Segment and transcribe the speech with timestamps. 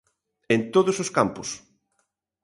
[0.55, 1.49] En todos os campos.